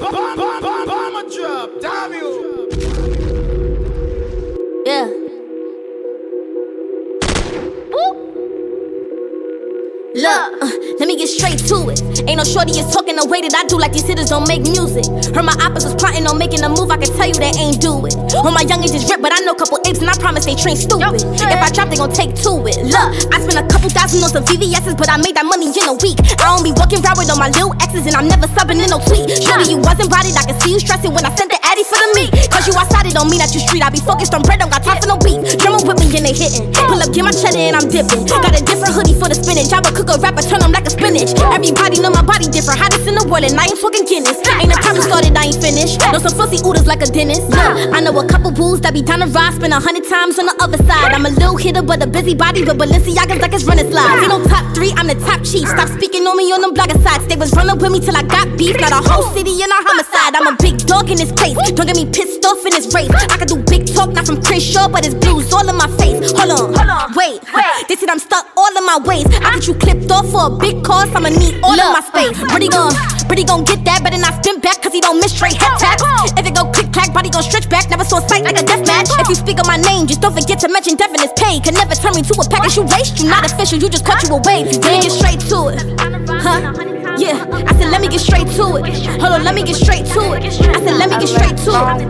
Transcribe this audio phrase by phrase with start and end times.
[0.00, 2.68] Bomber drop, damn you.
[4.86, 5.19] Yeah.
[10.20, 10.68] Look, uh,
[11.00, 12.04] let me get straight to it.
[12.28, 14.60] Ain't no shorty is talking the way that I do, like these hitters don't make
[14.68, 15.08] music.
[15.32, 17.80] Heard my oppas was plotting on making a move, I can tell you they ain't
[17.80, 18.12] do it.
[18.44, 20.52] When my youngins just rip, but I know a couple apes and I promise they
[20.52, 21.24] train stupid.
[21.24, 22.84] If I drop, they gon' take to it.
[22.84, 25.86] Look, I spent a couple thousand on some VVS's, but I made that money in
[25.88, 26.20] a week.
[26.36, 28.92] I don't be walking around with all my little exes, and I'm never subbing in
[28.92, 29.24] no tweet.
[29.40, 31.88] Surely you wasn't brought it, I can see you stressing when I sent the addy
[31.88, 32.50] for the meat.
[32.50, 33.82] Cause you outside, it don't mean that you street.
[33.82, 35.40] I be focused on bread, don't got time for no beef.
[35.58, 36.68] Drummer with me and they hitting.
[36.72, 38.26] Pull up, get my cheddar and I'm dipping.
[38.28, 39.72] Got a different hoodie for the spinach.
[39.72, 41.32] I would cook a rapper, turn them like a spinach.
[41.40, 44.36] Everybody know my body different, hottest in the world, and I ain't talking Guinness.
[44.60, 46.00] Ain't a problem started, I ain't finished.
[46.12, 47.48] Know some fussy oodles like a dentist.
[47.50, 50.38] Yeah, I know a couple bulls that be down to ride, spend a hundred times
[50.38, 51.12] on the other side.
[51.14, 54.20] I'm a little hitter, but a busy body, but Balenciaga's like it's running slides.
[54.20, 55.68] Ain't no top three, I'm the top chief.
[55.68, 57.26] Stop speaking on me on them blogger sides.
[57.26, 58.76] They was running with me till I got beef.
[58.80, 60.34] Not a whole city in a homicide.
[60.34, 61.56] I'm a big dog in this place.
[61.74, 63.10] Don't get me pissed off in this race.
[63.10, 65.88] I can do big talk, not from Chris Shaw, but it's blues all in my
[65.96, 66.32] face.
[66.32, 67.40] Hold on, hold on, wait.
[67.88, 69.26] They said I'm stuck all in my ways.
[69.42, 71.14] I get you clipped off for a big cost.
[71.14, 72.36] I'ma need all of my space.
[72.50, 72.92] Pretty gon'
[73.26, 76.02] pretty gon' get that, better not spin back, cause he don't miss straight head taps.
[76.36, 77.88] If it go click clack, body gon' stretch back.
[77.90, 79.08] Never saw sight like a death match.
[79.18, 81.60] If you speak on my name, just don't forget to mention definite pay.
[81.60, 83.18] Can never turn me to a package you waste.
[83.18, 84.64] You not official, you just cut you away.
[84.64, 85.78] Let me get straight to it.
[86.42, 86.74] Huh?
[87.18, 88.86] Yeah, I said let me get straight to it.
[89.20, 90.44] Hold on, let me get straight to it.
[90.44, 92.06] I said let me get straight to it.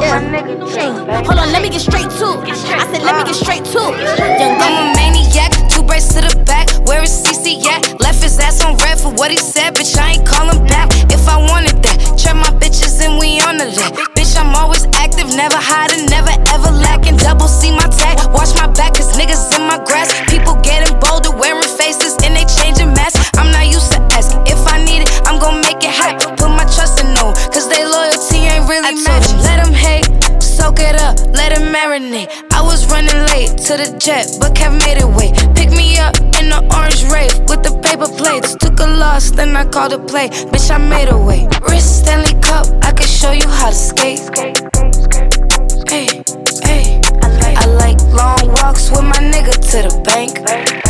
[0.00, 1.22] Yeah.
[1.24, 2.56] Hold on, let me get straight to it.
[2.72, 4.18] I said let me get straight to it.
[4.40, 6.70] Young I'm a maniac, two braids to the back.
[6.88, 8.00] Where is CC at?
[8.00, 9.96] Left his ass on red for what he said, bitch.
[9.98, 10.88] I ain't callin' back.
[11.12, 13.92] If I wanted that, trap my bitches and we on the that.
[14.16, 17.16] Bitch, I'm always active, never hiding, never ever lacking.
[17.16, 20.12] Double C my tag, watch my back, cause niggas in my grass.
[39.74, 40.28] Called a play.
[40.28, 41.48] Bitch, I made a way.
[41.68, 44.20] Wrist Stanley Cup, I can show you how to skate.
[45.88, 46.22] Hey,
[46.62, 47.00] hey.
[47.56, 50.83] I like long walks with my nigga to the bank.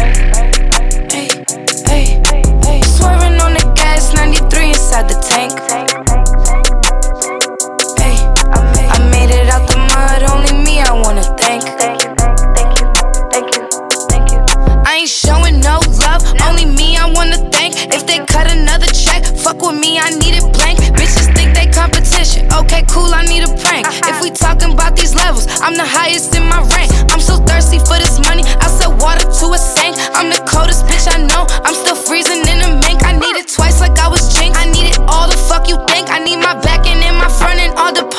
[22.61, 23.87] Okay, cool, I need a prank.
[23.87, 24.11] Uh-huh.
[24.11, 26.91] If we talking about these levels, I'm the highest in my rank.
[27.13, 29.97] I'm so thirsty for this money, I sell water to a sink.
[30.15, 32.94] I'm the coldest bitch I know, I'm still freezing in the mink.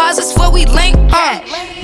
[0.06, 0.96] All deposits before we link.
[1.12, 1.40] Uh,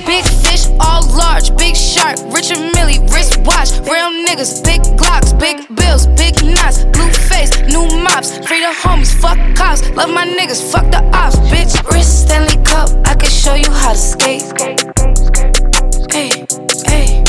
[0.06, 5.66] big fish, all large, big shark, Richard Mille, wrist watch, real niggas, big glocks, big
[5.74, 10.70] bills, big knots, blue face, new mops, free the homies, fuck cops, love my niggas,
[10.70, 11.74] fuck the ops, bitch.
[11.90, 14.42] Wrist Stanley Cup, I can show you how to skate.
[16.12, 16.46] Hey,
[16.86, 17.24] hey,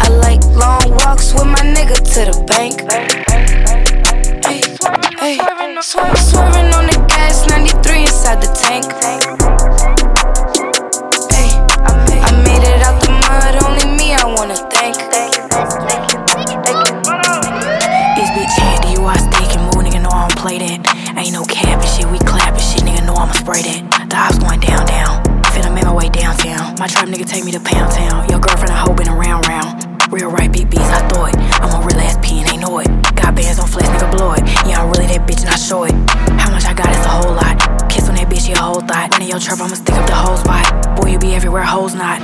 [0.00, 2.80] I like long walks with my nigga to the bank.
[4.42, 4.60] Hey,
[5.20, 5.36] hey,
[5.80, 9.91] swerving on the gas, 93 inside the tank.
[20.42, 20.82] Play that.
[21.14, 24.10] Ain't no cap and shit, we clapping shit, nigga know I'ma spray that.
[24.10, 25.22] The ops going down, down.
[25.54, 26.74] Finna make my way downtown.
[26.82, 28.26] My trap nigga take me to Pound Town.
[28.26, 29.86] Your girlfriend, I hope been around, round.
[30.10, 31.38] Real right big I thought.
[31.62, 32.90] I'm a real ass P and they know it.
[33.14, 34.42] Got bands on flex, nigga blow it.
[34.66, 35.94] Yeah, I'm really that bitch and I show it.
[36.42, 37.54] How much I got is a whole lot.
[37.86, 39.14] Kiss on that bitch, yeah, a whole thought.
[39.14, 40.66] Run in your trap, I'ma stick up the whole spot.
[40.98, 42.18] Boy, you be everywhere, hoes not.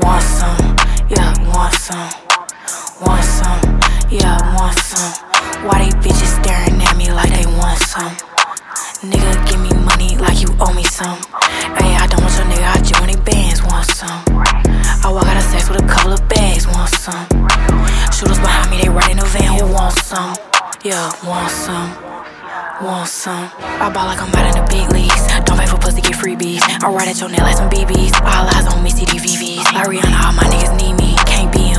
[0.00, 0.72] Want some,
[1.12, 2.08] yeah, want some.
[3.04, 3.81] Want some,
[4.12, 5.12] yeah, I want some.
[5.64, 8.12] Why they bitches staring at me like they want some?
[9.00, 11.16] Nigga, give me money like you owe me some.
[11.80, 14.22] Hey, I don't want your nigga, I just want bands, want some.
[15.00, 17.24] Oh, I walk out of sex with a couple of bags, want some.
[18.12, 20.36] Shooters behind me, they in the van, who want some?
[20.84, 21.88] Yeah, want some.
[22.84, 23.48] Want some?
[23.80, 25.24] I ball like I'm out in the big leagues.
[25.46, 26.60] Don't pay for pussy, get freebies.
[26.84, 28.12] I ride at your neck like some BBs.
[28.20, 29.72] All eyes on me, CDVVs.
[29.72, 31.16] Like Rihanna, all my niggas need me.
[31.24, 31.71] Can't be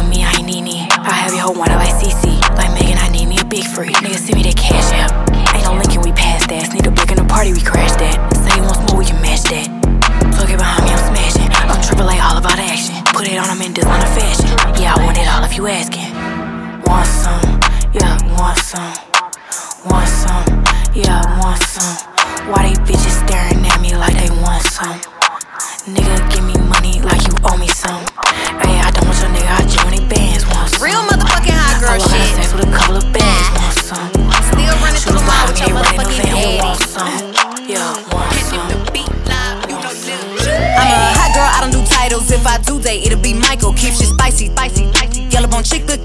[1.06, 2.40] I need have your whole wanted like CC.
[2.56, 3.92] Like Megan, I need me a big free.
[3.92, 5.12] Niggas send me that cash app.
[5.54, 6.72] Ain't no linking, we pass that.
[6.72, 8.13] Sneak a brick in the party, we crash that.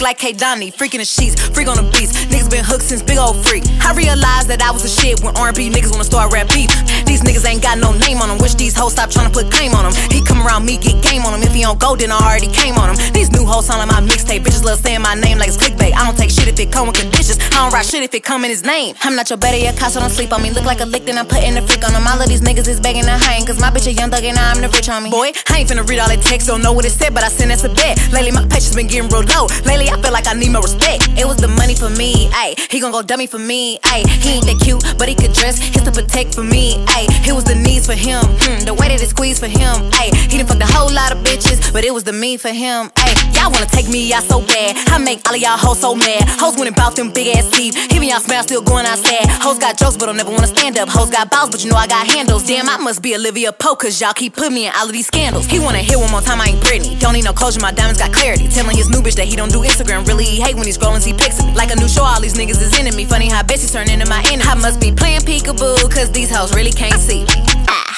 [0.08, 0.72] Like K Donnie.
[0.72, 2.16] Freaking the sheets, freak on the beats.
[2.32, 3.60] Niggas been hooked since big old freak.
[3.84, 6.72] I realized that I was a shit when R&B niggas wanna start rap beef.
[7.05, 8.38] These niggas ain't got no name on them.
[8.40, 9.93] Wish these hoes stop trying to put claim on them.
[10.08, 11.43] He come around me, get game on him.
[11.44, 12.96] If he don't go, then I already came on him.
[13.12, 14.40] These new hoes like my mixtape.
[14.49, 15.93] Bitches love saying my name like it's clickbait.
[15.93, 17.37] I don't take shit if it come with conditions.
[17.52, 18.96] I don't write shit if it come in his name.
[19.04, 20.50] I'm not your better yet, so don't sleep on me.
[20.56, 22.08] Look like a lick, then I'm putting the freak on them.
[22.08, 23.44] All of these niggas is begging to hang.
[23.44, 25.11] Cause my bitch a young thug and I'm the rich on me.
[25.11, 27.28] Boy, I ain't finna read all that text, don't know what it said, but I
[27.28, 28.00] sent that's a bet.
[28.12, 29.49] Lately, my patience been getting real low.
[29.69, 31.08] Lately, I feel like I need more respect.
[31.16, 32.58] It was the money for me, ayy.
[32.70, 34.06] He gon' go dummy for me, ayy.
[34.22, 35.58] He ain't that cute, but he could dress.
[35.58, 37.08] His to protect for me, ayy.
[37.26, 38.64] It was the needs for him, hmm.
[38.64, 40.14] The way that it squeezed for him, ayy.
[40.30, 42.90] He done fucked a whole lot of bitches, but it was the me for him,
[43.02, 43.18] ayy.
[43.34, 44.76] Y'all wanna take me out so bad.
[44.88, 46.22] I make all of y'all hoes so mad.
[46.38, 47.76] Hoes went and them big ass teeth.
[47.94, 49.26] Even y'all smell still going outside.
[49.40, 50.88] Hoes got jokes, but don't never wanna stand up.
[50.88, 52.46] Hoes got balls, but you know I got handles.
[52.46, 55.06] Damn, I must be Olivia Pope, cause y'all keep putting me in all of these
[55.06, 55.46] scandals.
[55.46, 56.98] He wanna hear one more time, I ain't Britney.
[57.00, 58.48] Don't need no closure, my diamonds got clarity.
[58.48, 59.88] Telling his new bitch that he don't do Instagram.
[59.88, 61.55] Really, he hate when he scrollin', see pics of me.
[61.56, 63.06] Like a new show, all these niggas is into me.
[63.08, 64.44] Funny how bitches turn into my enemy.
[64.44, 67.25] I must be playing peekaboo, cause these hoes really can't see.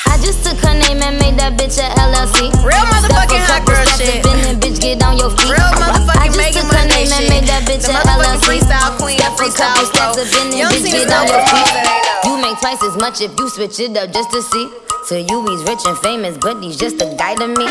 [0.07, 2.47] I just took her name and made that bitch a LLC.
[2.63, 4.23] Real motherfucking hot girl shit.
[4.23, 5.51] Been bitch, get on your feet.
[5.51, 8.39] Real motherfucking I just took her name and made that bitch the a LLC.
[8.47, 10.23] freestyle queen, Step freestyle couple steps bro.
[10.23, 11.69] up in You and don't bitch, get on your feet.
[11.75, 12.23] that ain't up.
[12.23, 14.67] You make twice as much if you switch it up just to see.
[15.11, 17.67] To you, he's rich and famous, but he's just a guy to me.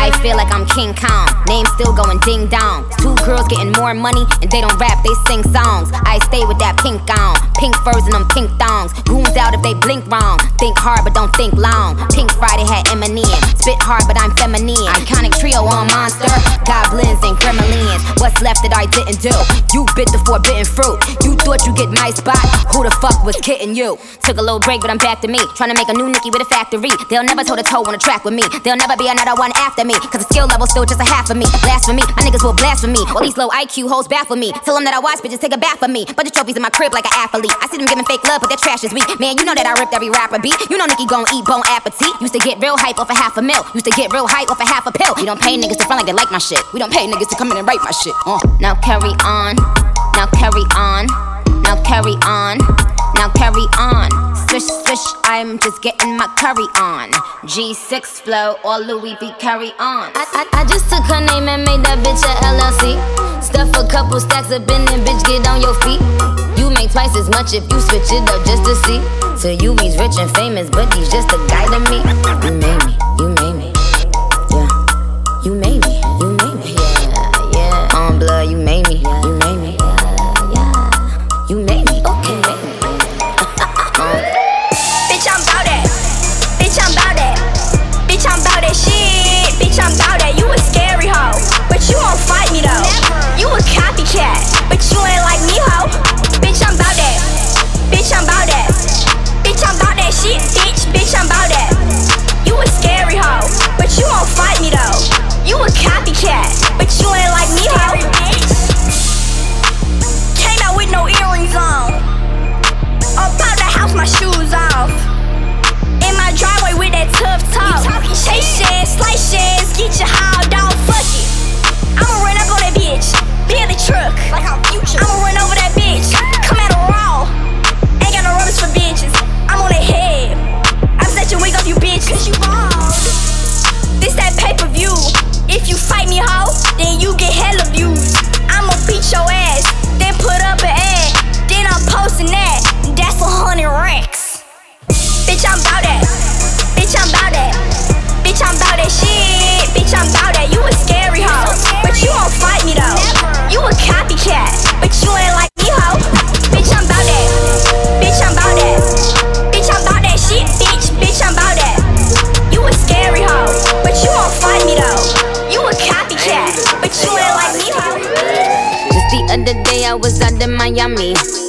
[0.00, 1.28] I feel like I'm King Kong.
[1.44, 2.88] Name still going ding dong.
[3.04, 5.92] Two girls getting more money and they don't rap, they sing songs.
[6.08, 7.36] I stay with that pink on.
[7.60, 8.96] Pink furs and them pink thongs.
[9.04, 10.40] Goons out if they blink wrong.
[10.56, 12.00] Think hard but don't think long.
[12.16, 13.28] Pink Friday had Eminem.
[13.60, 14.88] Spit hard but I'm feminine.
[15.04, 16.32] Iconic trio on monster.
[16.64, 18.00] Goblins and gremlins.
[18.24, 19.36] What's left that I didn't do?
[19.76, 20.96] You bit the forbidden fruit.
[21.20, 22.40] You thought you get my spot.
[22.72, 24.00] Who the fuck was kidding you?
[24.24, 25.44] Took a little break but I'm back to me.
[25.60, 26.88] Trying to make a new Nicki with a factory.
[27.12, 28.48] They'll never toe to toe on a track with me.
[28.64, 29.89] There'll never be another one after me.
[29.98, 31.46] Cause the skill level's still just a half of me.
[31.62, 32.94] Blasphemy, my niggas will blaspheme.
[33.14, 34.52] While these low IQ hoes baffle me.
[34.64, 36.04] Tell them that I watch bitches take a bath for me.
[36.04, 37.52] Bunch of trophies in my crib like an athlete.
[37.60, 39.06] I see them giving fake love, but their trash is weak.
[39.18, 40.56] Man, you know that I ripped every rapper beat.
[40.70, 42.12] You know Nicki gon' eat bone appetit.
[42.20, 43.62] Used to get real hype off a half a mil.
[43.74, 45.14] Used to get real hype off a half a pill.
[45.16, 46.60] We don't pay niggas to front like they like my shit.
[46.72, 48.14] We don't pay niggas to come in and write my shit.
[48.26, 48.40] Uh.
[48.60, 49.56] Now carry on.
[50.14, 51.06] Now carry on.
[51.62, 52.58] Now carry on.
[53.16, 54.29] Now carry on.
[54.50, 57.12] Swish, swish, I'm just getting my curry on.
[57.46, 60.10] G6 flow, all Louis V carry on.
[60.10, 62.98] I, I, I just took her name and made that bitch a LLC.
[63.40, 66.02] Stuff a couple stacks up in and bitch, get on your feet.
[66.58, 68.98] You make twice as much if you switch it up just to see.
[69.46, 72.79] To you, he's rich and famous, but he's just a guy to me.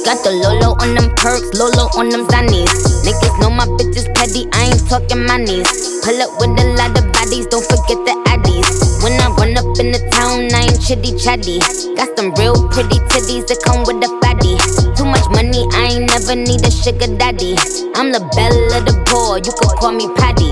[0.02, 2.66] Got the Lolo on them perks, Lolo on them zannies.
[3.06, 5.70] Niggas know my bitches petty, I ain't talking my knees.
[6.02, 8.66] Pull up with a lot of bodies, don't forget the addies.
[9.06, 11.62] When I run up in the town, I ain't chitty chatty.
[11.94, 14.58] Got some real pretty titties that come with a fatty.
[14.98, 17.54] Too much money, I ain't never need a sugar daddy.
[17.94, 20.51] I'm the belle of the ball, you can call me Patty.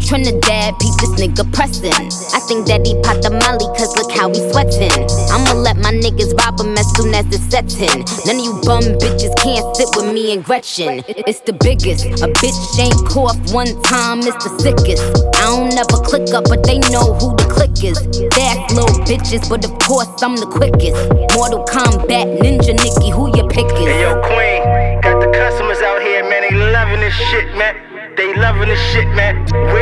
[0.00, 1.92] Trinidad, peep this nigga pressin'.
[2.34, 4.90] I think that he popped the molly, cause look how he sweatin'.
[5.30, 8.04] I'ma let my niggas rob him as soon as it's settin'.
[8.26, 11.04] None of you bum bitches can't sit with me and Gretchen.
[11.08, 12.06] It's the biggest.
[12.24, 15.04] A bitch ain't cough one time, it's the sickest.
[15.38, 17.98] I don't ever click up, but they know who the click is.
[18.34, 20.96] Fast little bitches, but of course I'm the quickest.
[21.36, 23.86] Mortal Kombat, Ninja Nicki, who you pickin'?
[23.86, 26.42] Hey, yo, Queen, got the customers out here, man.
[26.48, 27.76] They loving this shit, man.
[28.16, 29.20] They loving this shit, man.
[29.20, 29.79] At,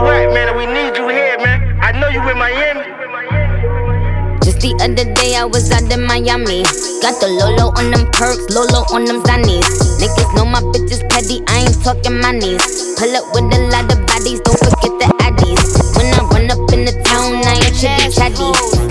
[0.00, 0.56] Where man?
[0.56, 1.78] We need you here, man.
[1.80, 2.88] I know you in Miami.
[4.40, 6.64] Just the other day I was out in Miami.
[7.04, 9.68] Got the Lolo on them perks, Lolo on them zannies.
[10.00, 12.64] Niggas know my bitch is petty, I ain't talking monies.
[12.96, 15.68] Pull up with a lot of bodies, don't forget the addies.
[15.96, 18.89] When I run up in the town, I ain't chitty chatty.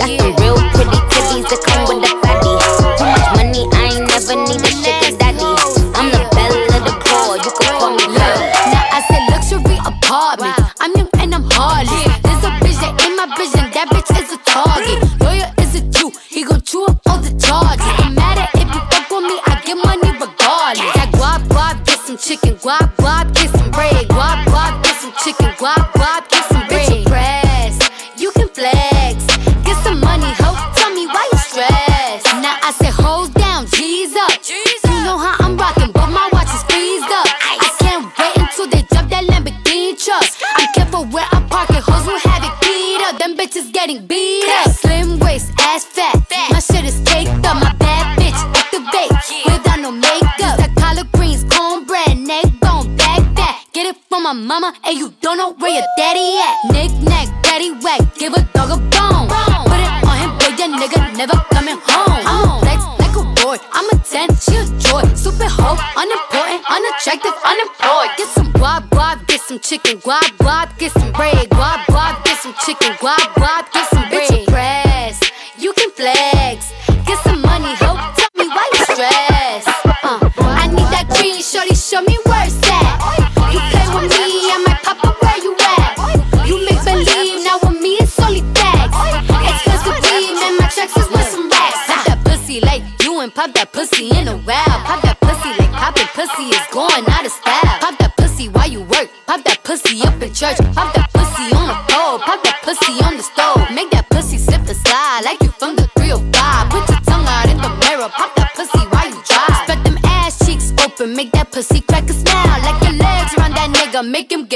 [69.70, 70.00] Chicken.
[70.02, 70.29] Guap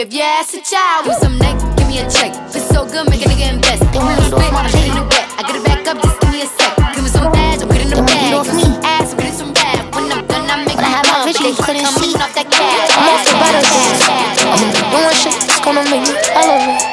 [0.03, 1.07] give your ass a child.
[1.07, 2.35] with some neck, give me a check.
[2.51, 3.83] Feel so good, make a nigga invest.
[3.95, 5.25] Give me a spit, I get in the wet.
[5.39, 6.75] I get it back up, just give me a sec.
[6.93, 8.43] Give me some badge, I'm getting the bag.
[8.51, 8.67] me.
[8.83, 9.95] Ass, I'm getting some rap.
[9.95, 12.11] When I'm done, I make When I it had my vision, you couldn't see.
[12.19, 12.91] off that cash.
[12.99, 14.03] I'm off the better days.
[14.43, 16.83] I'm the doing shit that's gonna make me elevate.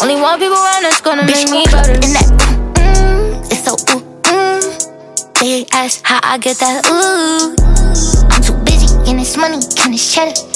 [0.00, 2.00] Only one people around that's gonna make me better.
[2.00, 2.28] In that,
[2.80, 4.64] mm, it's so ooh, mm.
[5.40, 7.52] They ask how I get that ooh.
[8.32, 10.47] I'm too busy getting this money, getting this cheddar.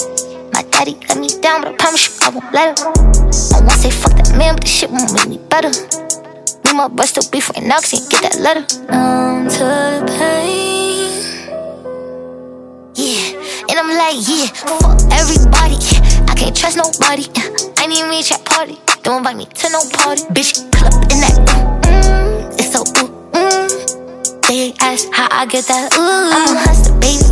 [0.73, 2.87] Daddy let me down, but I promise you I won't let him.
[3.53, 5.69] I won't say fuck that man, but this shit won't make me better.
[6.65, 8.65] Me my bro still beef right now, cause he ain't get that letter.
[8.89, 11.13] Numb to the pain.
[12.97, 13.37] Yeah,
[13.69, 15.77] and I'm like, yeah, fuck everybody.
[16.25, 17.29] I can't trust nobody.
[17.77, 18.77] I need me chat party.
[19.03, 20.23] Don't invite me to no party.
[20.33, 21.37] Bitch, pull up in that.
[21.85, 23.69] Mm, it's so ooh, mm.
[24.49, 26.33] They ask how I get that ooh.
[26.33, 27.29] I'm a hustler, baby.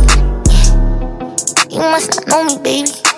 [1.74, 3.11] You must not know me, baby.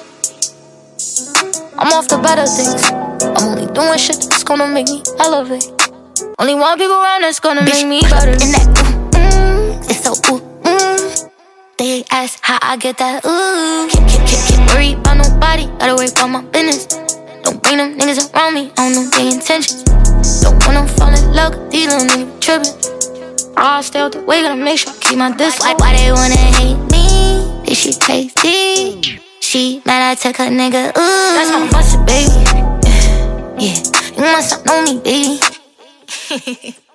[1.76, 2.86] I'm off the better things.
[3.34, 5.66] I'm only doing shit that's gonna make me elevate.
[6.38, 8.30] Only one people around that's gonna make me better.
[8.30, 11.30] In that ooh, mm, it's so ooh, mm.
[11.76, 13.88] They ask how I get that ooh.
[13.90, 16.86] Can't, can't, can't, can't worry about nobody, gotta worry about my business.
[17.42, 19.82] Don't bring them niggas around me, I don't know their intentions.
[20.42, 23.56] Don't wanna fall in love, these little niggas trippin'.
[23.56, 25.58] I'll stay out the way, gotta make sure I keep my distance.
[25.58, 27.66] Why, why they wanna hate me?
[27.66, 29.18] This shit tasty.
[29.54, 31.34] She mad I took her nigga, ooh.
[31.38, 32.34] That's my busted, baby.
[33.62, 33.78] Yeah,
[34.16, 35.38] you must not know me, baby.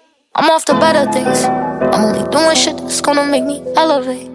[0.36, 1.46] I'm off the better things.
[1.46, 4.28] I'm only doing shit that's gonna make me elevate.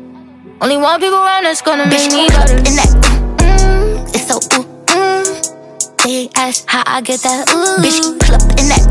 [0.63, 2.57] Only one people around that's gonna make me better.
[2.57, 2.89] In that,
[3.45, 6.03] mm, it's so ooh, mm.
[6.03, 7.77] They ask how I get that ooh.
[7.85, 8.85] Bitch, pull up in that,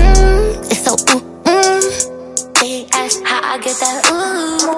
[0.00, 2.58] mm, it's so ooh, mm.
[2.58, 4.77] They ask how I get that ooh.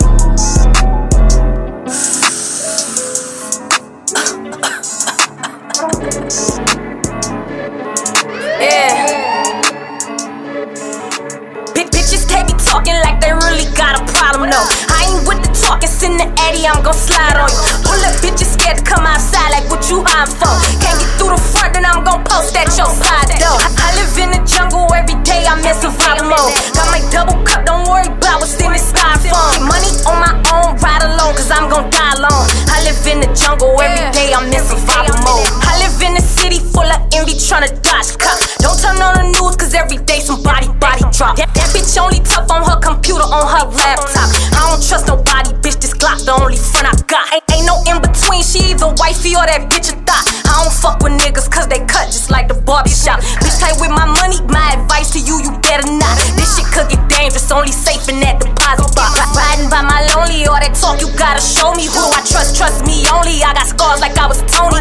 [5.80, 5.96] Yeah.
[11.72, 14.60] Big bitches can't be talking like they really got a problem, no.
[14.92, 17.56] I ain't with the talking, send the Eddie, I'm gon' slide on you.
[17.88, 20.52] Pull up bitches scared to come outside like what you hiding for.
[20.84, 23.56] Can't get through the front, then I'm gon' post at your side though.
[23.56, 26.52] I, I live in the jungle every day, I'm in survival mode.
[26.76, 29.64] Got my double cup, don't worry about what's in the styrofoam.
[29.64, 30.19] Money on
[37.68, 38.16] dodge.
[38.60, 41.36] Don't turn on the news, cause every day somebody body drop.
[41.36, 44.28] That, that bitch only tough on her computer, on her laptop.
[44.56, 47.28] I don't trust nobody, bitch, this Glock the only friend I got.
[47.32, 50.24] Ain't, ain't no in between, she either wifey or that bitch a thought.
[50.48, 53.20] I don't fuck with niggas, cause they cut just like the barber shop.
[53.44, 56.16] Bitch, tight with my money, my advice to you, you better not.
[56.36, 59.20] This shit could get dangerous, only safe in that deposit box.
[59.36, 62.84] Riding by my lonely, all that talk, you gotta show me who I trust, trust
[62.88, 63.44] me only.
[63.44, 64.79] I got scars like I was Tony.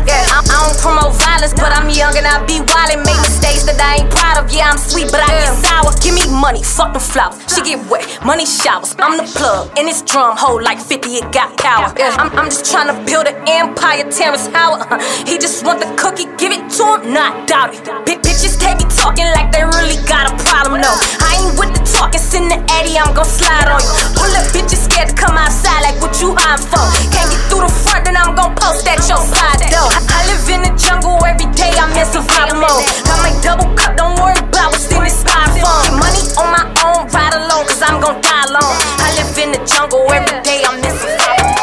[1.90, 4.54] I'm young and I be wild and make mistakes that I ain't proud of.
[4.54, 5.90] Yeah, I'm sweet, but I get sour.
[6.06, 7.42] Give me money, fuck the flowers.
[7.50, 8.94] She get wet, money showers.
[9.02, 11.90] I'm the plug, and this drum hold like 50, it got power.
[11.98, 14.86] I'm, I'm just trying to build an empire, Terrence Howard.
[14.86, 17.82] Uh, he just want the cookie, give it to him, not doubt it.
[18.06, 20.94] Big bitches can't be talking like they really got a problem, no.
[20.94, 23.90] I ain't with the talking, send the Eddie, I'm gon' slide on you.
[24.14, 26.84] Pull up bitches scared to come outside like what you hiding for.
[27.16, 29.88] Can't get through the front, then I'm gon' post at your side though.
[29.88, 32.84] I, live in the jungle every day, I'm in survival mode.
[33.08, 36.04] Got my double cup, don't worry about what's in this styrofoam.
[36.04, 38.76] Money on my own, ride alone, cause I'm gon' die alone.
[39.00, 41.56] I live in the jungle every day, I'm in survival.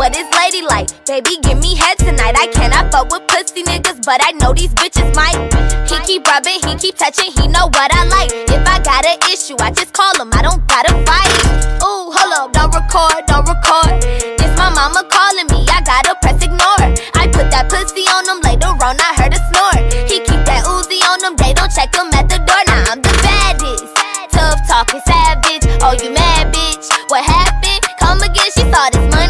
[0.00, 0.88] What is lady like?
[1.06, 2.34] Baby, give me head tonight.
[2.34, 5.36] I cannot fuck with pussy niggas, but I know these bitches might.
[5.88, 8.32] He keep rubbing, he keep touching, he know what I like.
[8.48, 11.33] If I got an issue, I just call him, I don't gotta fight.
[12.94, 13.98] Record, don't record.
[14.38, 16.86] It's my mama calling me, I gotta press ignore.
[17.18, 19.78] I put that pussy on him, later on I heard a snore.
[20.06, 22.62] He keep that Uzi on him, they don't check him at the door.
[22.70, 23.90] Now I'm the baddest.
[24.30, 26.86] Tough talking savage, oh you mad bitch?
[27.10, 27.82] What happened?
[27.98, 29.23] Come again, she saw this money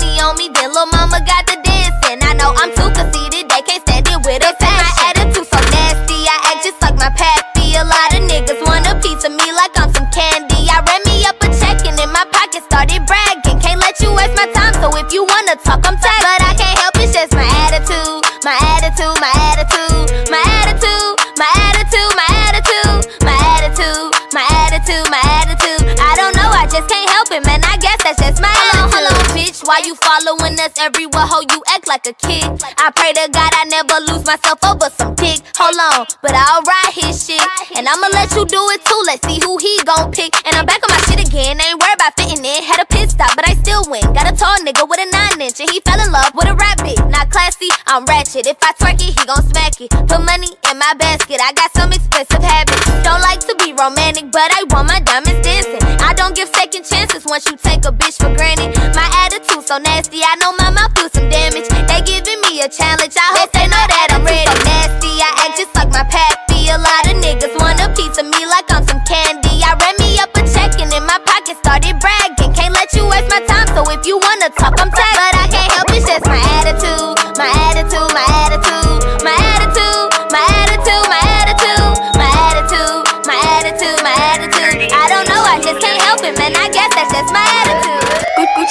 [29.65, 31.25] why you following us everywhere?
[31.25, 32.45] Ho, you act like a kid.
[32.77, 35.41] I pray to God I never lose myself over some dick.
[35.57, 37.41] Hold on, but I'll ride his shit,
[37.77, 39.03] and I'ma let you do it too.
[39.07, 40.37] Let's see who he gon' pick.
[40.47, 41.61] And I'm back on my shit again.
[41.61, 42.63] Ain't worried about fitting in.
[42.63, 44.05] Had a pit stop, but I still win.
[44.13, 46.55] Got a tall nigga with a nine inch, and he fell in love with a
[46.55, 47.01] rabbit.
[47.09, 48.47] Not classy, I'm ratchet.
[48.47, 49.91] If I twerk it, he gon' smack it.
[49.91, 51.41] Put money in my basket.
[51.41, 52.85] I got some expensive habits.
[53.01, 55.83] Don't like to be romantic, but I want my diamonds dancing.
[56.05, 58.84] I don't give second chances once you take a bitch for granted.
[59.65, 61.69] So nasty, I know my mouth do some damage.
[61.69, 63.17] They giving me a challenge.
[63.17, 63.54] I hope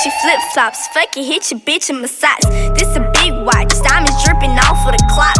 [0.04, 2.44] Gucci flip flops, fucking hit your bitch in massage.
[2.78, 5.33] This a big watch, diamonds dripping off of the clock.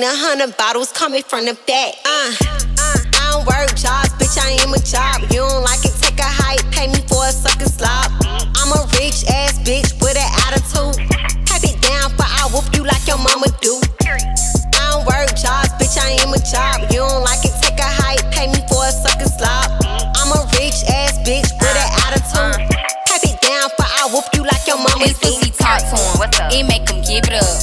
[0.00, 1.92] The bottles coming from the back.
[2.08, 2.32] Uh,
[2.80, 5.20] uh, I don't work jobs, bitch, I am a job.
[5.28, 8.08] You don't like it, take a hike, pay me for a sucker slop.
[8.56, 10.96] I'm a rich ass bitch with an attitude.
[11.44, 13.76] Pipe it down, but I whoop you like your mama do.
[14.08, 16.88] I don't work jobs, bitch, I am a job.
[16.88, 19.68] You don't like it, take a hike, pay me for a sucker slop.
[20.16, 22.56] I'm a rich ass bitch with an attitude.
[23.04, 25.28] Pipe it down, but I whoop you like your mama This do.
[25.28, 26.56] pussy talk to him.
[26.56, 27.59] It make him give it up.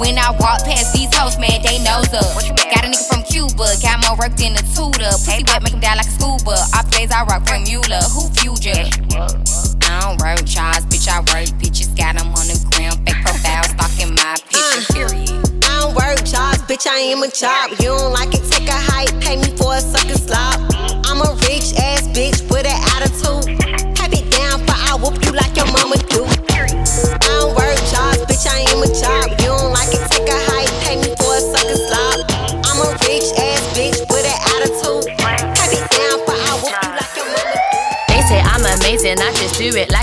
[0.00, 2.24] When I walk past these hoes, man, they nose up.
[2.72, 5.12] Got a nigga from Cuba, got more work than a tutor.
[5.28, 6.56] Pussy wet, make him die like a scuba.
[6.72, 8.00] Off days I rock from Mueller.
[8.16, 8.80] Who future?
[8.80, 11.92] I don't work jobs, bitch, I work bitches.
[11.92, 14.96] Got them on the gram, fake profile, stalking my picture, uh-huh.
[14.96, 15.28] period.
[15.68, 17.76] I don't work jobs, bitch, I am a job.
[17.76, 20.64] You don't like it, take a hike, pay me for a sucker slop.
[21.04, 22.40] I'm a rich ass bitch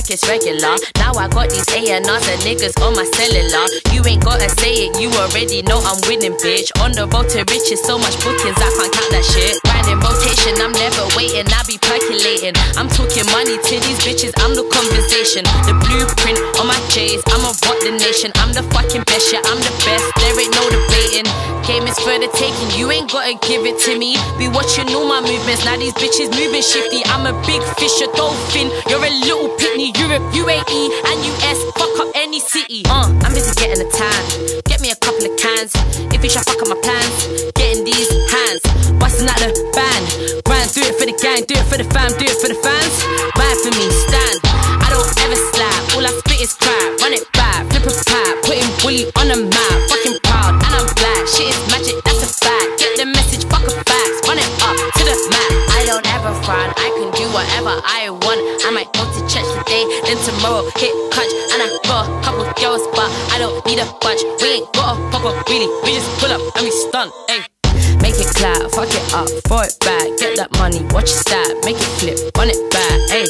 [0.07, 0.75] like it's regular.
[0.97, 3.67] Now I got these A&Rs and niggas on my cellular.
[3.93, 6.71] You ain't gotta say it, you already know I'm winning, bitch.
[6.81, 9.76] On the road to riches, so much bookings, I can't count that shit.
[9.87, 12.51] Riding rotation, I'm never waiting, I be percolating.
[12.75, 15.47] I'm talking money to these bitches, I'm the conversation.
[15.63, 18.35] The blueprint on my J's, I'ma rock the nation.
[18.43, 20.03] I'm the fucking best, yeah, I'm the best.
[20.19, 21.27] There ain't no debating.
[21.63, 24.19] Game is for the taking, you ain't gotta give it to me.
[24.35, 26.99] Be watching all my movements, now these bitches moving shifty.
[27.07, 28.67] I'm a big fish, a dolphin.
[28.91, 31.63] You're a little pitney, Europe, UAE, and US.
[31.79, 32.83] Fuck up any city.
[32.91, 34.21] Uh, I'm busy getting a tan.
[34.67, 35.71] Get me a couple of cans.
[36.11, 38.66] If you try fuck up my plans, getting these hands.
[39.17, 40.05] Busting out the band.
[40.45, 42.59] Grind, do it for the gang, do it for the fam, do it for the
[42.61, 42.93] fans.
[43.33, 44.37] Ride for me, stand.
[44.77, 45.81] I don't ever slap.
[45.97, 47.01] All I spit is crap.
[47.01, 49.77] Run it back, flip a pad, putting bully on the map.
[49.89, 51.25] Fucking proud, and I'm black.
[51.33, 52.77] Shit is magic, that's a fact.
[52.77, 54.21] Get the message, fuck a facts.
[54.29, 55.49] Run it up to the map.
[55.73, 56.69] I don't ever frown.
[56.77, 58.37] I can do whatever I want.
[58.37, 61.33] I might go to church today, then tomorrow hit crunch.
[61.57, 64.21] And I got a couple girls, but I don't need a bunch.
[64.45, 65.86] We ain't got a up, really.
[69.47, 72.99] Throw it back, get that money, watch it stack, make it flip, run it back,
[73.15, 73.26] ayy.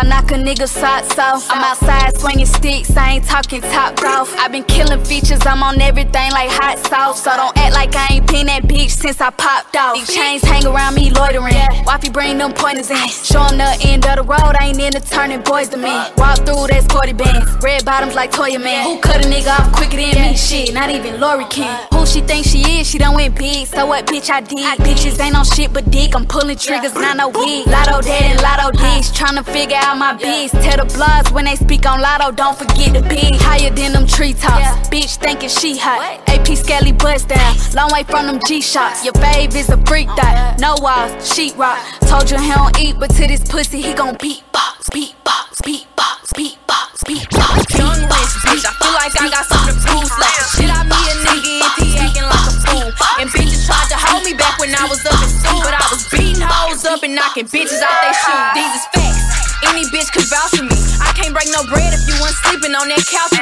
[0.00, 1.46] I knock a nigga socks off.
[1.50, 2.96] I'm outside swinging sticks.
[2.96, 4.34] I ain't talking top golf.
[4.38, 5.40] i been killing features.
[5.44, 7.22] I'm on everything like hot sauce.
[7.22, 9.96] So don't act like I ain't been that bitch since I popped off.
[9.96, 11.52] These chains hang around me loitering.
[11.84, 13.08] Wifey bring them pointers in.
[13.08, 14.56] Show the end of the road.
[14.58, 15.92] I ain't into turning boys to me.
[16.16, 17.44] Walk through that sporty bands.
[17.62, 18.84] Red bottoms like Toya Man.
[18.84, 20.34] Who cut a nigga off quicker than me?
[20.34, 21.76] Shit, not even Lorena can.
[21.92, 22.88] Who she think she is?
[22.88, 23.66] She done went big.
[23.66, 24.30] So what, bitch?
[24.30, 24.78] I did.
[24.80, 26.16] Bitches ain't on shit but dick.
[26.16, 27.66] I'm pulling triggers, not no wig.
[27.66, 29.10] Lotto dead and lotto dicks.
[29.10, 30.50] to figure out my biz.
[30.52, 33.34] Tell the blogs when they speak on Latto, don't forget the big.
[33.40, 34.88] Higher than them treetops.
[34.88, 36.20] Bitch thinking she hot.
[36.28, 37.56] AP Skelly bust down.
[37.74, 39.04] Long way from them G shots.
[39.04, 40.60] Your fave is a freak oh, dot.
[40.60, 41.78] No walls, sheet rock.
[42.06, 46.92] Told you he don't eat, but to this pussy he gon' beatbox, beatbox, beatbox, beatbox,
[47.06, 47.78] beatbox.
[47.78, 50.10] Young rich bitch, I feel like I got something to prove.
[50.10, 52.88] The shit I me a nigga if he acting like a fool.
[53.18, 55.86] And bitches tried to hold me back when I was up in school, but I
[55.90, 58.54] was beating hoes up and knocking bitches out they shoes.
[58.54, 59.49] These is facts.
[59.68, 60.76] Any bitch could vouch for me.
[61.00, 63.34] I can't break no bread if you weren't sleeping on that couch.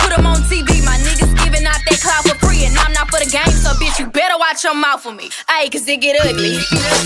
[0.00, 0.75] Put 'em on TV,
[4.56, 5.28] watch your mouth for me.
[5.52, 6.56] Ayy, cause it get ugly.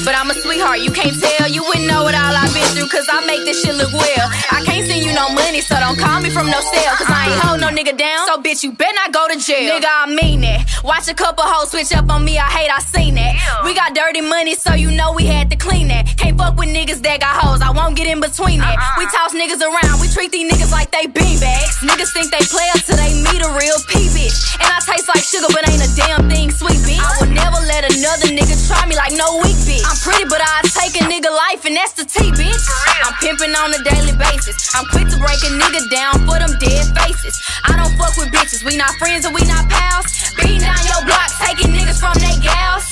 [0.07, 2.87] But I'm a sweetheart, you can't tell, you wouldn't know what all I've been through,
[2.87, 4.27] cause I make this shit look well.
[4.55, 7.27] I can't send you no money, so don't call me from no cell, cause I
[7.27, 8.23] ain't hold no nigga down.
[8.31, 9.75] So bitch, you better not go to jail.
[9.75, 10.63] Nigga, I mean that.
[10.85, 13.35] Watch a couple hoes switch up on me, I hate, I seen that.
[13.65, 16.07] We got dirty money, so you know we had to clean that.
[16.17, 18.79] Can't fuck with niggas that got hoes, I won't get in between that.
[18.95, 21.83] We toss niggas around, we treat these niggas like they beanbags.
[21.83, 24.39] Niggas think they play till they meet a real P bitch.
[24.63, 27.40] And I taste like sugar, but ain't a damn thing sweet bitch.
[27.41, 29.83] Never let another nigga try me like no weak bitch.
[29.89, 32.65] I'm pretty, but I take a nigga life, and that's the T bitch.
[33.05, 34.57] I'm pimping on a daily basis.
[34.77, 37.41] I'm quick to break a nigga down for them dead faces.
[37.65, 40.07] I don't fuck with bitches, we not friends and we not pals.
[40.37, 42.85] Beating down your block, taking niggas from they gals.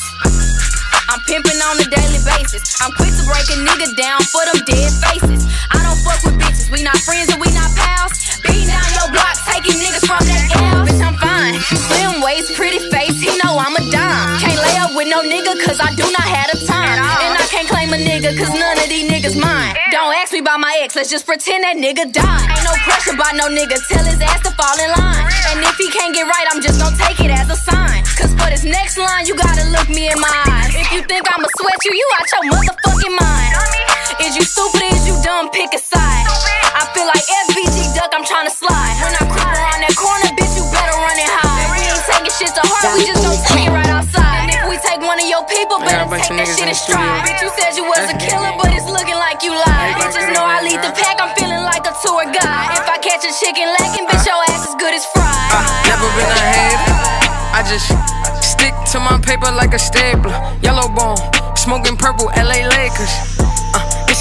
[1.09, 2.65] I'm pimping on a daily basis.
[2.81, 5.41] I'm quick to break a nigga down for them dead faces.
[5.73, 5.78] I
[20.49, 22.49] about my ex, let's just pretend that nigga died.
[22.49, 25.29] Ain't no pressure by no nigga, tell his ass to fall in line.
[25.53, 28.01] And if he can't get right, I'm just gonna take it as a sign.
[28.17, 30.73] Cause for this next line, you gotta look me in my eyes.
[30.73, 33.53] If you think I'ma sweat you, you out your motherfucking mind.
[34.25, 35.53] Is you stupid is you dumb?
[35.53, 36.25] Pick a side.
[36.73, 37.21] I feel like
[37.53, 38.97] FBG duck, I'm trying to slide.
[39.05, 41.77] When I creep around that corner, bitch, you better run and hide.
[41.77, 44.49] We ain't taking shit to heart, we just gon' take it right outside.
[44.49, 47.29] And if we take one of your people, better take that shit in stride.
[47.29, 49.98] Bitch, you said you was a killer, but it's looking like you lied.
[52.41, 52.79] Guide.
[52.79, 55.27] If I catch a chicken lacking, bitch, your ass is good as fried.
[55.55, 56.95] Uh, never been a hater.
[57.55, 57.89] I just
[58.45, 60.35] stick to my paper like a stapler.
[60.63, 61.19] Yellow bone,
[61.57, 63.38] smoking purple, LA Lakers.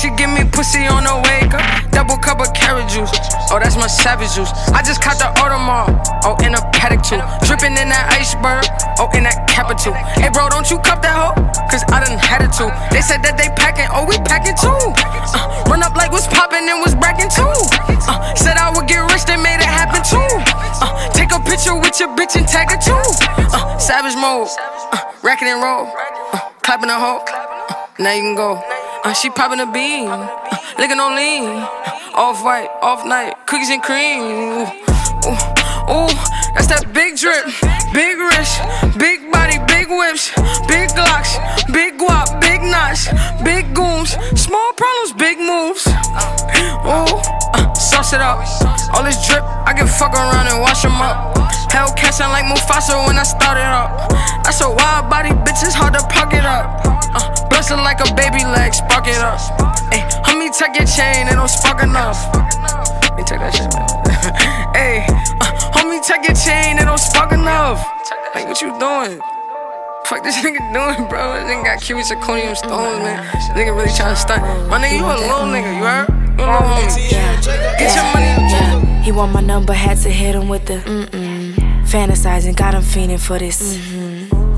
[0.08, 1.91] Uh, should give me pussy on the wake up.
[1.91, 3.12] Double cup of carrot juice.
[3.52, 4.52] Oh, that's my savage juice.
[4.72, 5.91] I just caught the Audemars.
[6.24, 7.20] Oh, in a Patek too.
[7.48, 8.63] Dripping in that iceberg.
[9.00, 9.93] Oh, in that capital.
[10.15, 11.36] Hey, bro, don't you cup that hoe?
[11.67, 12.70] Cause I done had it too.
[12.93, 13.88] They said that they packing.
[13.91, 14.80] Oh, we packing too.
[15.36, 17.52] Uh, run up like what's popping and was bracking too.
[18.08, 20.32] Uh, said I would get rich, they made it happen too.
[20.80, 22.96] Uh, take a picture with your bitch and tag it too.
[23.52, 24.48] Uh, savage mode.
[24.93, 25.91] Uh, racking and roll.
[26.32, 27.24] Uh, clapping a hoe.
[27.28, 28.87] Uh, now you can go.
[29.04, 30.28] Uh, she popping a bean, uh,
[30.78, 31.46] licking on lean.
[32.14, 34.22] Off white, off night, cookies and cream.
[34.22, 34.66] Ooh,
[35.28, 35.38] ooh,
[35.94, 36.14] ooh,
[36.56, 37.46] that's that big drip,
[37.94, 38.58] big wrist,
[38.98, 40.34] big body, big whips,
[40.66, 41.38] big glocks,
[41.72, 43.08] big guap, big knots,
[43.44, 45.86] big gooms, small problems, big moves.
[46.84, 47.22] Ooh,
[47.54, 48.42] uh, sauce it up.
[48.94, 51.38] All this drip, I can fuck around and wash them up.
[51.72, 54.10] Hell sound like Mufasa when I started up.
[54.44, 56.97] That's a wild body, bitch, it's hard to pocket up.
[57.69, 59.39] Like a baby leg, spark it up.
[59.91, 62.15] Hey, homie, take your chain, it don't spark enough.
[63.03, 63.88] Let me take that shit, man.
[64.71, 65.03] Hey,
[65.41, 67.86] uh, homie, take your chain, it don't spark enough.
[68.34, 69.19] Like, what you doing?
[70.06, 71.34] Fuck this nigga doing, bro?
[71.36, 73.27] This nigga got cubic zirconium stones, man.
[73.34, 74.43] This nigga really trying to stunt.
[74.69, 76.08] My nigga, you a little nigga, you heard?
[76.39, 77.10] You a little homie.
[77.80, 78.32] Get your money.
[78.47, 79.01] Yeah.
[79.03, 81.53] He want my number, had to hit him with the mm-mm.
[81.84, 83.77] Fantasizing, got him fiending for this.
[83.77, 84.07] Mm-hmm.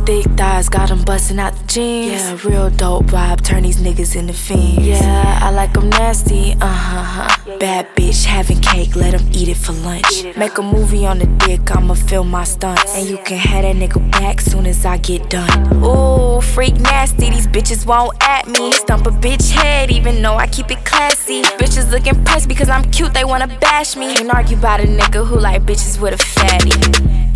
[0.10, 2.14] Thick thighs, got him busting out the jeans.
[2.14, 4.84] Yeah, real dope vibe, turn these niggas into fiends.
[4.84, 7.58] Yeah, I like them nasty, uh huh.
[7.60, 10.36] Bad bitch having cake, let him eat it for lunch.
[10.36, 12.96] Make a movie on the dick, I'ma film my stunts.
[12.96, 15.84] And you can have that nigga back soon as I get done.
[15.86, 18.72] Ooh, freak nasty, these bitches won't at me.
[18.72, 21.44] Stump a bitch head, even though I keep it classy.
[21.62, 24.16] Bitches look impressed because I'm cute, they wanna bash me.
[24.16, 26.72] Can't argue about a nigga who like bitches with a fatty.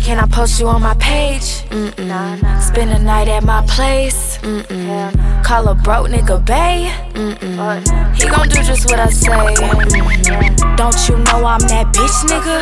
[0.04, 1.62] Can I post you on my page?
[1.70, 2.63] Mm-mm.
[2.64, 4.38] Spend a night at my place?
[4.38, 5.44] Mm-mm.
[5.44, 6.90] Call a broke nigga bae?
[7.12, 8.16] Mm-mm.
[8.16, 9.28] He gon' do just what I say.
[9.30, 10.76] Mm-mm.
[10.76, 12.58] Don't you know I'm that bitch nigga?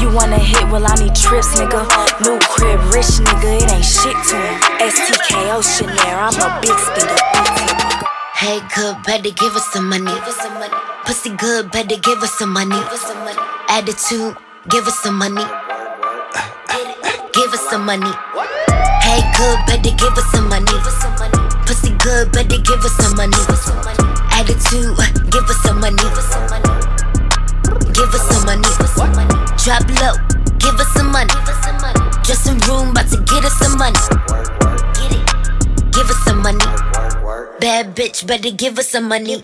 [0.00, 0.64] You wanna hit?
[0.70, 1.84] Well, I need trips, nigga.
[2.24, 4.56] New crib, rich nigga, it ain't shit to him.
[4.88, 7.20] STK Oceanair, I'm a big spender.
[8.34, 10.10] Hey, good, better give us some money.
[11.04, 12.80] Pussy good, better give us some money.
[13.68, 14.34] Attitude,
[14.68, 15.44] give us some money.
[17.32, 18.10] Give us some money.
[19.10, 20.70] Hey, good, better give us some money.
[21.66, 23.34] Pussy good, better give us some money.
[24.30, 24.94] Attitude,
[25.34, 25.98] give us some money.
[27.90, 28.62] Give us some money.
[29.58, 30.14] Drop low,
[30.62, 31.34] give us some money.
[32.22, 33.98] Dressing room, about to get us some money.
[34.94, 35.26] Get it,
[35.90, 36.64] give us some money.
[37.58, 39.42] Bad bitch, better give us some money.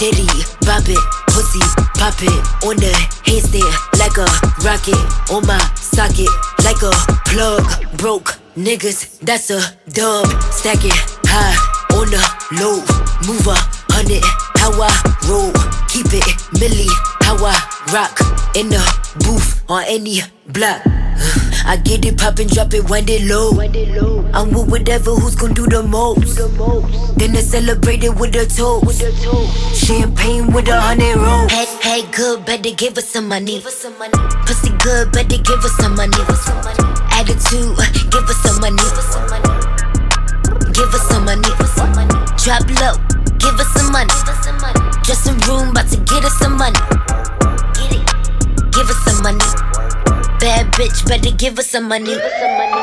[0.00, 0.24] Diddy,
[0.64, 1.60] bob it, pussy,
[2.00, 2.32] pop it
[2.64, 2.96] on the
[3.28, 4.24] handstand like a
[4.64, 4.96] rocket
[5.30, 6.32] on my socket
[6.64, 6.92] like a
[7.28, 7.62] plug.
[7.98, 9.60] Broke niggas, that's a
[9.90, 10.26] dub.
[10.52, 10.92] Stack it
[11.26, 11.56] high
[11.94, 12.20] on the
[12.60, 12.80] low.
[13.26, 13.56] Move a
[13.92, 14.22] hundred,
[14.56, 14.90] how I
[15.28, 15.52] roll.
[15.88, 16.24] Keep it
[16.58, 16.88] milli,
[17.22, 17.54] how I
[17.92, 18.18] rock
[18.56, 18.82] in the
[19.24, 20.82] booth on any block.
[21.66, 23.50] I get it poppin', drop it, wind it low.
[24.32, 26.36] I'm with whatever, who's gon' do the most.
[27.18, 29.02] Then I celebrate it with a toast.
[29.76, 31.52] Champagne with a hundred rolls.
[31.52, 33.60] Hey, hey, good, better give us some money.
[33.60, 36.16] Pussy good, better give us some money.
[37.20, 37.76] Attitude,
[38.10, 38.80] give us some money.
[40.72, 41.42] Give us some money.
[42.40, 42.96] Drop low,
[43.36, 44.08] give us some money.
[45.04, 46.78] Dressing room, about to get us some money.
[48.72, 49.44] Give us some money.
[50.40, 52.16] Bad bitch, better give us some money.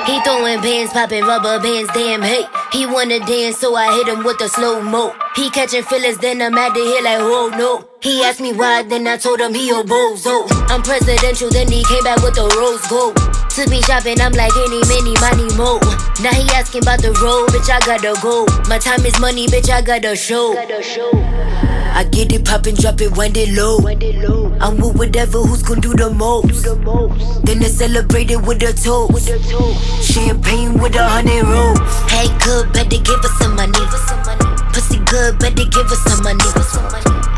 [0.05, 2.45] He throwing bands, popping rubber bands, damn hey.
[2.71, 5.15] He wanna dance, so I hit him with a slow mo.
[5.35, 7.89] He catching feelings, then I'm at the hill like, oh no.
[8.03, 10.47] He asked me why, then I told him he a bozo.
[10.69, 13.17] I'm presidential, then he came back with the rose gold.
[13.57, 15.79] Took me shopping, I'm like, any, many, money, mo.
[16.21, 18.45] Now he asking about the road, bitch, I gotta go.
[18.69, 20.53] My time is money, bitch, I gotta show.
[20.53, 23.79] I get it poppin', drop it, wind it low.
[24.61, 26.61] I'm with whatever, who's gon' do the most.
[27.47, 29.25] Then they celebrate it with a toast.
[30.05, 31.81] Champagne with a hundred rolls.
[32.13, 33.73] Hey, good, better give us some money.
[34.69, 36.45] Pussy good, better give us some money.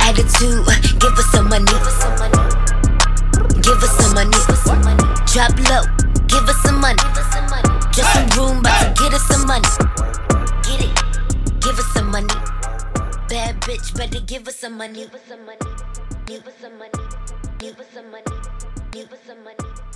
[0.03, 0.67] Attitude,
[0.99, 1.63] give us some money.
[3.63, 4.35] Give us some money.
[5.31, 5.83] Drop low,
[6.29, 6.97] give us some money.
[7.91, 9.67] Just some room, but to get us some money.
[10.63, 12.33] Get it, give us some money.
[13.27, 14.93] Bad bitch, better give us some money.
[15.05, 15.59] Give us some money.
[16.25, 16.91] Give us some money.
[17.57, 18.23] Give us some money.
[18.91, 19.88] Give us some money.